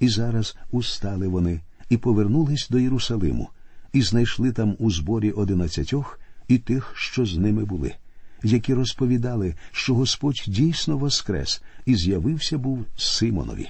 І 0.00 0.08
зараз 0.08 0.56
устали 0.70 1.28
вони 1.28 1.60
і 1.88 1.96
повернулись 1.96 2.68
до 2.70 2.78
Єрусалиму, 2.78 3.48
і 3.92 4.02
знайшли 4.02 4.52
там 4.52 4.76
у 4.78 4.90
зборі 4.90 5.30
одинадцятьох 5.30 6.20
і 6.48 6.58
тих, 6.58 6.92
що 6.96 7.26
з 7.26 7.36
ними 7.36 7.64
були, 7.64 7.94
які 8.42 8.74
розповідали, 8.74 9.54
що 9.72 9.94
Господь 9.94 10.44
дійсно 10.46 10.98
воскрес 10.98 11.62
і 11.86 11.94
з'явився 11.94 12.58
був 12.58 12.86
Симонові. 12.96 13.68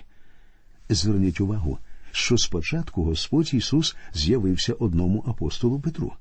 Зверніть 0.88 1.40
увагу, 1.40 1.78
що 2.10 2.38
спочатку 2.38 3.04
Господь 3.04 3.54
Ісус 3.54 3.96
з'явився 4.14 4.72
одному 4.72 5.24
апостолу 5.26 5.80
Петру. 5.80 6.12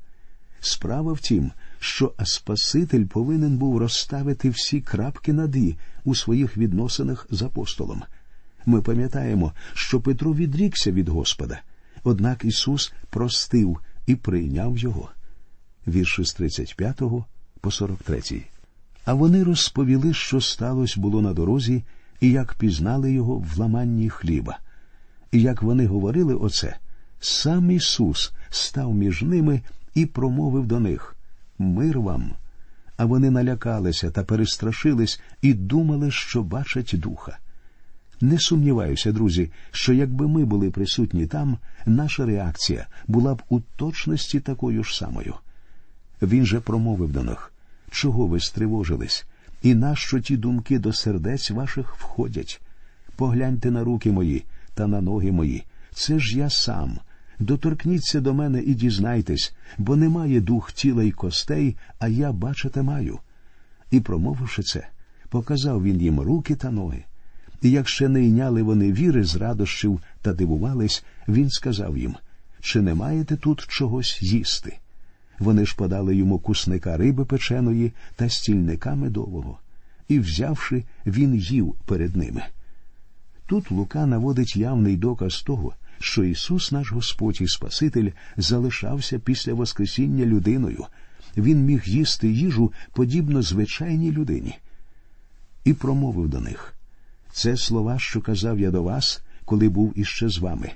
Справа 0.59 1.13
в 1.13 1.19
тім, 1.19 1.51
що 1.79 2.13
Спаситель 2.23 3.05
повинен 3.05 3.57
був 3.57 3.77
розставити 3.77 4.49
всі 4.49 4.81
крапки 4.81 5.33
над 5.33 5.55
«і» 5.55 5.77
у 6.03 6.15
своїх 6.15 6.57
відносинах 6.57 7.27
з 7.29 7.41
апостолом. 7.41 8.03
Ми 8.65 8.81
пам'ятаємо, 8.81 9.53
що 9.73 10.01
Петро 10.01 10.33
відрікся 10.33 10.91
від 10.91 11.09
Господа, 11.09 11.61
однак 12.03 12.45
Ісус 12.45 12.93
простив 13.09 13.79
і 14.07 14.15
прийняв 14.15 14.77
його. 14.77 15.09
Вірші 15.87 16.23
з 16.25 16.33
35 16.33 17.01
по 17.61 17.71
43. 17.71 18.43
А 19.05 19.13
вони 19.13 19.43
розповіли, 19.43 20.13
що 20.13 20.41
сталося 20.41 20.99
було 20.99 21.21
на 21.21 21.33
дорозі, 21.33 21.83
і 22.21 22.31
як 22.31 22.53
пізнали 22.53 23.11
його 23.13 23.37
в 23.37 23.57
ламанні 23.57 24.09
хліба. 24.09 24.59
І 25.31 25.41
як 25.41 25.61
вони 25.61 25.87
говорили 25.87 26.35
оце, 26.35 26.77
сам 27.19 27.71
Ісус 27.71 28.33
став 28.49 28.95
між 28.95 29.21
ними 29.21 29.61
і 29.93 30.05
промовив 30.05 30.67
до 30.67 30.79
них 30.79 31.15
Мир 31.57 31.99
вам. 31.99 32.31
А 32.97 33.05
вони 33.05 33.29
налякалися 33.29 34.11
та 34.11 34.23
перестрашились 34.23 35.21
і 35.41 35.53
думали, 35.53 36.11
що 36.11 36.43
бачать 36.43 36.91
духа. 36.93 37.37
Не 38.21 38.39
сумніваюся, 38.39 39.11
друзі, 39.11 39.51
що 39.71 39.93
якби 39.93 40.27
ми 40.27 40.45
були 40.45 40.71
присутні 40.71 41.27
там, 41.27 41.57
наша 41.85 42.25
реакція 42.25 42.87
була 43.07 43.35
б 43.35 43.41
у 43.49 43.59
точності 43.59 44.39
такою 44.39 44.83
ж 44.83 44.97
самою. 44.97 45.33
Він 46.21 46.45
же 46.45 46.59
промовив 46.59 47.11
до 47.11 47.23
них 47.23 47.51
чого 47.95 48.27
ви 48.27 48.39
стривожились, 48.39 49.25
і 49.61 49.75
нащо 49.75 50.19
ті 50.19 50.37
думки 50.37 50.79
до 50.79 50.93
сердець 50.93 51.51
ваших 51.51 51.95
входять? 51.95 52.61
Погляньте 53.15 53.71
на 53.71 53.83
руки 53.83 54.11
мої 54.11 54.45
та 54.73 54.87
на 54.87 55.01
ноги 55.01 55.31
мої. 55.31 55.63
Це 55.93 56.19
ж 56.19 56.37
я 56.37 56.49
сам. 56.49 56.99
Доторкніться 57.39 58.21
до 58.21 58.33
мене 58.33 58.61
і 58.61 58.73
дізнайтесь, 58.73 59.55
бо 59.77 59.95
немає 59.95 60.41
дух 60.41 60.71
тіла 60.71 61.03
й 61.03 61.11
костей, 61.11 61.77
а 61.99 62.07
я 62.07 62.31
бачите 62.31 62.81
маю. 62.81 63.19
І, 63.91 63.99
промовивши 63.99 64.63
це, 64.63 64.87
показав 65.29 65.83
він 65.83 66.01
їм 66.01 66.19
руки 66.19 66.55
та 66.55 66.71
ноги. 66.71 67.03
І 67.61 67.71
як 67.71 67.89
ще 67.89 68.09
не 68.09 68.25
йняли 68.25 68.63
вони 68.63 68.91
віри 68.91 69.23
з 69.23 69.35
радощів 69.35 69.99
та 70.21 70.33
дивувались, 70.33 71.03
він 71.27 71.49
сказав 71.49 71.97
їм 71.97 72.15
чи 72.65 72.81
не 72.81 72.95
маєте 72.95 73.35
тут 73.35 73.65
чогось 73.67 74.21
їсти? 74.21 74.77
Вони 75.39 75.65
ж 75.65 75.75
подали 75.75 76.15
йому 76.15 76.39
кусника 76.39 76.97
риби 76.97 77.25
печеної 77.25 77.93
та 78.15 78.29
стільника 78.29 78.95
медового, 78.95 79.59
і, 80.07 80.19
взявши, 80.19 80.83
він 81.05 81.35
їв 81.35 81.75
перед 81.85 82.15
ними. 82.15 82.43
Тут 83.47 83.71
Лука 83.71 84.05
наводить 84.05 84.55
явний 84.55 84.97
доказ 84.97 85.41
того, 85.41 85.73
що 85.99 86.23
Ісус, 86.23 86.71
наш 86.71 86.91
Господь 86.91 87.41
і 87.41 87.47
Спаситель, 87.47 88.11
залишався 88.37 89.19
після 89.19 89.53
Воскресіння 89.53 90.25
людиною. 90.25 90.85
Він 91.37 91.65
міг 91.65 91.83
їсти 91.85 92.31
їжу 92.31 92.73
подібно 92.93 93.41
звичайній 93.41 94.11
людині. 94.11 94.57
І 95.63 95.73
промовив 95.73 96.29
до 96.29 96.39
них 96.39 96.74
це 97.35 97.57
слова, 97.57 97.99
що 97.99 98.21
казав 98.21 98.59
я 98.59 98.71
до 98.71 98.83
вас, 98.83 99.21
коли 99.45 99.69
був 99.69 99.93
іще 99.95 100.29
з 100.29 100.37
вами. 100.37 100.71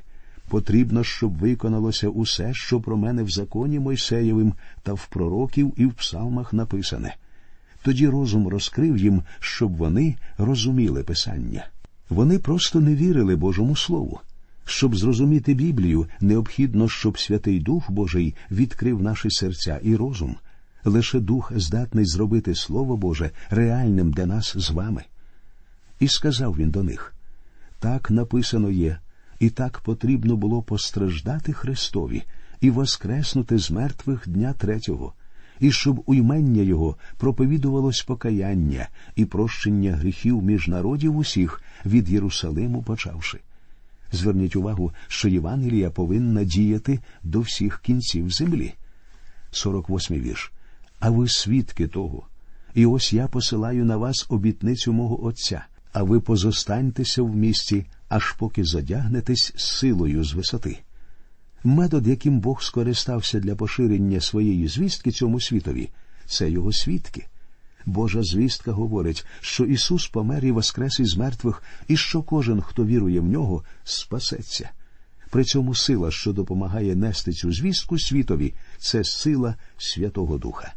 Потрібно, 0.50 1.04
щоб 1.04 1.38
виконалося 1.38 2.10
усе, 2.10 2.54
що 2.54 2.82
про 2.82 2.98
мене 2.98 3.24
в 3.24 3.30
законі 3.30 3.80
Мойсеєвим 3.80 4.54
та 4.84 4.94
в 4.94 5.08
пророків 5.08 5.74
і 5.78 5.86
в 5.86 5.94
псалмах 5.94 6.54
написане. 6.54 7.16
Тоді 7.82 8.08
розум 8.08 8.48
розкрив 8.48 8.98
їм, 8.98 9.24
щоб 9.40 9.78
вони 9.78 10.16
розуміли 10.38 11.04
Писання. 11.04 11.68
Вони 12.10 12.40
просто 12.40 12.80
не 12.80 12.96
вірили 12.96 13.36
Божому 13.36 13.76
Слову. 13.76 14.20
Щоб 14.66 14.96
зрозуміти 14.96 15.54
Біблію, 15.54 16.08
необхідно, 16.22 16.90
щоб 16.90 17.20
Святий 17.20 17.60
Дух 17.60 17.92
Божий 17.92 18.36
відкрив 18.52 19.02
наші 19.02 19.32
серця 19.32 19.80
і 19.84 19.96
розум. 19.96 20.36
Лише 20.86 21.20
Дух 21.20 21.52
здатний 21.56 22.06
зробити 22.06 22.56
Слово 22.56 22.98
Боже 22.98 23.32
реальним 23.50 24.12
для 24.12 24.26
нас 24.26 24.58
з 24.58 24.70
вами. 24.70 25.04
І 26.00 26.08
сказав 26.08 26.56
він 26.58 26.70
до 26.70 26.84
них 26.84 27.16
так 27.80 28.12
написано 28.12 28.70
є, 28.70 29.00
і 29.40 29.50
так 29.50 29.80
потрібно 29.80 30.36
було 30.36 30.62
постраждати 30.62 31.54
Христові 31.54 32.24
і 32.62 32.70
воскреснути 32.70 33.58
з 33.58 33.72
мертвих 33.72 34.30
дня 34.30 34.54
третього, 34.54 35.14
і 35.60 35.72
щоб 35.72 36.04
у 36.06 36.14
ймення 36.14 36.62
Його 36.62 36.96
проповідувалось 37.18 38.02
покаяння 38.02 38.88
і 39.16 39.26
прощення 39.26 39.96
гріхів 39.96 40.44
між 40.44 40.68
народів 40.68 41.18
усіх 41.18 41.62
від 41.86 42.10
Єрусалиму 42.10 42.84
почавши. 42.84 43.40
Зверніть 44.12 44.56
увагу, 44.56 44.92
що 45.08 45.30
Євангелія 45.30 45.90
повинна 45.90 46.44
діяти 46.44 47.00
до 47.24 47.40
всіх 47.40 47.80
кінців 47.80 48.30
землі. 48.30 48.74
48 49.52 50.22
вірш. 50.22 50.52
А 51.00 51.10
ви 51.10 51.28
свідки 51.28 51.88
того. 51.88 52.24
І 52.74 52.86
ось 52.86 53.14
я 53.14 53.28
посилаю 53.28 53.86
на 53.86 53.98
вас 53.98 54.26
обітницю 54.30 54.94
мого 54.94 55.26
Отця, 55.26 55.66
а 56.00 56.04
ви 56.04 56.20
позостаньтеся 56.20 57.22
в 57.22 57.36
місті, 57.36 57.86
аж 58.10 58.32
поки 58.32 58.64
задягнетесь 58.64 59.54
силою 59.56 60.24
з 60.24 60.34
висоти. 60.34 60.80
Метод, 61.64 62.08
яким 62.08 62.40
Бог 62.40 62.64
скористався 62.64 63.40
для 63.40 63.56
поширення 63.56 64.22
своєї 64.22 64.68
звістки 64.68 65.12
цьому 65.12 65.40
світові, 65.40 65.90
це 66.26 66.50
його 66.50 66.74
свідки. 66.74 67.26
Божа 67.86 68.24
звістка 68.24 68.72
говорить, 68.72 69.26
що 69.42 69.66
Ісус 69.66 70.08
помер 70.08 70.46
і 70.46 70.52
воскрес 70.52 71.00
із 71.00 71.18
мертвих, 71.18 71.64
і 71.88 71.98
що 71.98 72.22
кожен, 72.22 72.62
хто 72.62 72.86
вірує 72.86 73.20
в 73.20 73.28
нього, 73.28 73.64
спасеться. 73.84 74.70
При 75.30 75.44
цьому 75.44 75.76
сила, 75.76 76.12
що 76.12 76.34
допомагає 76.34 76.96
нести 76.96 77.34
цю 77.34 77.54
звістку 77.54 78.00
світові, 78.00 78.54
це 78.78 79.04
сила 79.04 79.56
Святого 79.78 80.38
Духа. 80.38 80.74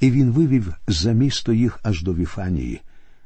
І 0.00 0.10
він 0.10 0.30
вивів 0.30 0.74
за 0.86 1.12
місто 1.12 1.52
їх 1.52 1.80
аж 1.82 2.02
до 2.02 2.14
Віфанії, 2.14 2.80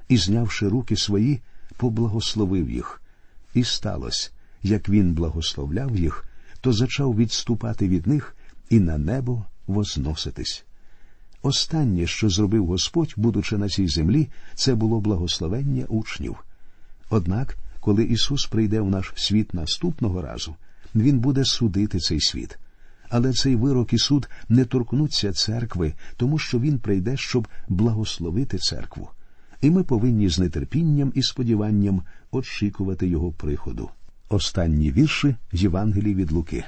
і, 0.09 0.17
знявши 0.17 0.69
руки 0.69 0.97
свої, 0.97 1.41
поблагословив 1.77 2.71
їх. 2.71 3.03
І 3.55 3.65
сталося, 3.65 4.31
як 4.63 4.89
він 4.89 5.15
благословляв 5.15 5.97
їх, 5.97 6.25
то 6.61 6.73
зачав 6.73 7.17
відступати 7.17 7.89
від 7.89 8.07
них 8.07 8.37
і 8.71 8.81
на 8.81 8.99
небо 8.99 9.45
возноситись. 9.67 10.65
Останнє, 11.43 12.07
що 12.07 12.29
зробив 12.29 12.67
Господь, 12.67 13.15
будучи 13.17 13.59
на 13.59 13.69
цій 13.69 13.89
землі, 13.89 14.29
це 14.55 14.75
було 14.75 15.01
благословення 15.01 15.85
учнів. 15.89 16.37
Однак, 17.11 17.57
коли 17.81 18.05
Ісус 18.05 18.47
прийде 18.47 18.81
в 18.81 18.91
наш 18.91 19.13
світ 19.17 19.55
наступного 19.55 20.23
разу, 20.23 20.55
Він 20.95 21.19
буде 21.19 21.45
судити 21.45 21.99
цей 21.99 22.21
світ. 22.21 22.59
Але 23.09 23.33
цей 23.33 23.57
вирок 23.57 23.93
і 23.93 23.99
суд 23.99 24.29
не 24.49 24.65
торкнуться 24.65 25.33
церкви, 25.33 25.95
тому 26.17 26.39
що 26.39 26.61
Він 26.61 26.79
прийде, 26.79 27.17
щоб 27.17 27.49
благословити 27.69 28.59
церкву. 28.59 29.09
І 29.61 29.71
ми 29.71 29.85
повинні 29.85 30.29
з 30.29 30.49
нетерпінням 30.49 31.13
і 31.15 31.23
сподіванням 31.23 32.03
очікувати 32.31 33.09
Його 33.09 33.33
приходу. 33.33 33.91
Останні 34.29 34.93
вірші 34.93 35.37
Євангелії 35.53 36.15
від 36.15 36.33
Луки. 36.33 36.65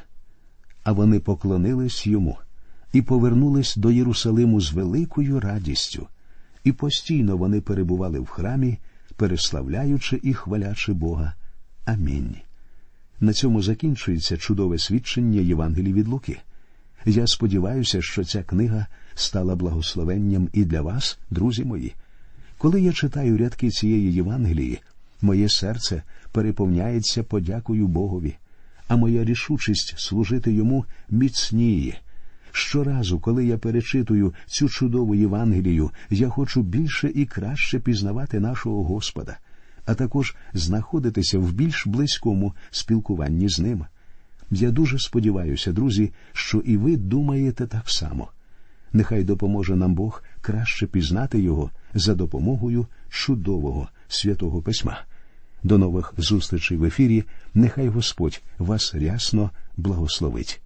А 0.84 0.92
вони 0.92 1.20
поклонились 1.20 2.06
йому 2.06 2.38
і 2.92 3.02
повернулись 3.02 3.76
до 3.76 3.90
Єрусалиму 3.90 4.60
з 4.60 4.72
великою 4.72 5.40
радістю, 5.40 6.06
і 6.64 6.72
постійно 6.72 7.36
вони 7.36 7.60
перебували 7.60 8.20
в 8.20 8.26
храмі, 8.26 8.78
переславляючи 9.16 10.20
і 10.22 10.34
хвалячи 10.34 10.92
Бога. 10.92 11.34
Амінь. 11.84 12.36
На 13.20 13.32
цьому 13.32 13.62
закінчується 13.62 14.36
чудове 14.36 14.78
свідчення 14.78 15.40
Євангелії 15.40 15.92
від 15.92 16.08
Луки. 16.08 16.38
Я 17.04 17.26
сподіваюся, 17.26 18.02
що 18.02 18.24
ця 18.24 18.42
книга 18.42 18.86
стала 19.14 19.56
благословенням 19.56 20.48
і 20.52 20.64
для 20.64 20.80
вас, 20.80 21.18
друзі 21.30 21.64
мої. 21.64 21.94
Коли 22.58 22.80
я 22.80 22.92
читаю 22.92 23.38
рядки 23.38 23.70
цієї 23.70 24.12
Євангелії, 24.12 24.80
моє 25.22 25.48
серце 25.48 26.02
переповняється 26.32 27.22
подякою 27.22 27.86
Богові, 27.86 28.36
а 28.88 28.96
моя 28.96 29.24
рішучість 29.24 29.94
служити 29.98 30.52
йому 30.52 30.84
міцніє. 31.10 31.98
Щоразу, 32.52 33.18
коли 33.20 33.46
я 33.46 33.58
перечитую 33.58 34.34
цю 34.46 34.68
чудову 34.68 35.14
Євангелію, 35.14 35.90
я 36.10 36.28
хочу 36.28 36.62
більше 36.62 37.12
і 37.14 37.26
краще 37.26 37.78
пізнавати 37.78 38.40
нашого 38.40 38.84
Господа, 38.84 39.38
а 39.84 39.94
також 39.94 40.36
знаходитися 40.52 41.38
в 41.38 41.52
більш 41.52 41.86
близькому 41.86 42.54
спілкуванні 42.70 43.48
з 43.48 43.58
ним. 43.58 43.84
Я 44.50 44.70
дуже 44.70 44.98
сподіваюся, 44.98 45.72
друзі, 45.72 46.12
що 46.32 46.58
і 46.58 46.76
ви 46.76 46.96
думаєте 46.96 47.66
так 47.66 47.90
само. 47.90 48.28
Нехай 48.92 49.24
допоможе 49.24 49.76
нам 49.76 49.94
Бог 49.94 50.22
краще 50.40 50.86
пізнати 50.86 51.40
його 51.40 51.70
за 51.96 52.14
допомогою 52.14 52.86
чудового 53.10 53.88
святого 54.08 54.62
письма. 54.62 55.04
До 55.62 55.78
нових 55.78 56.14
зустрічей 56.16 56.76
в 56.78 56.84
ефірі. 56.84 57.24
Нехай 57.54 57.88
Господь 57.88 58.42
вас 58.58 58.94
рясно 58.94 59.50
благословить. 59.76 60.60